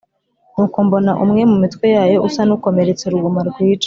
Nuko 0.53 0.77
mbona 0.87 1.11
umwe 1.23 1.41
mu 1.49 1.57
mitwe 1.63 1.85
yayo 1.95 2.17
usa 2.27 2.41
n’ukomeretse 2.45 3.03
uruguma 3.05 3.39
rwica 3.49 3.79